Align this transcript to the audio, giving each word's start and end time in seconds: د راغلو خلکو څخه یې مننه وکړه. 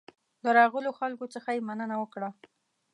د 0.43 0.45
راغلو 0.59 0.91
خلکو 0.99 1.25
څخه 1.33 1.49
یې 1.55 1.65
مننه 1.67 1.95
وکړه. 1.99 2.29